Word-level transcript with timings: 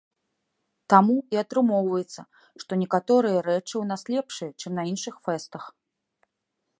Таму 0.93 1.17
і 1.35 1.37
атрымоўваецца, 1.43 2.21
што 2.63 2.71
некаторыя 2.83 3.37
рэчы 3.49 3.63
ў 3.81 3.85
нас 3.91 4.01
лепшыя, 4.15 4.49
чым 4.65 4.71
на 4.81 4.89
іншых 4.93 5.15
фэстах. 5.29 5.63